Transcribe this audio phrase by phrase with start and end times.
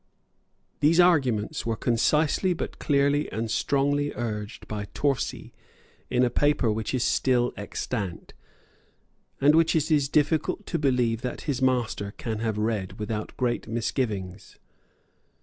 [0.79, 5.53] These arguments were concisely but clearly and strongly urged by Torcy
[6.09, 8.33] in a paper which is still extant,
[9.39, 13.67] and which it is difficult to believe that his master can have read without great
[13.67, 14.57] misgivings.